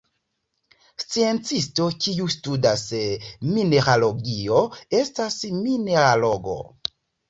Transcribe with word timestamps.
Sciencisto 1.03 1.91
kiu 2.07 2.31
studas 2.37 2.87
mineralogio 3.53 4.67
estas 5.05 5.41
mineralogo. 5.65 6.63